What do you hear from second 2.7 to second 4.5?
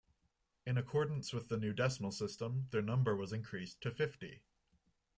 their number was increased to fifty.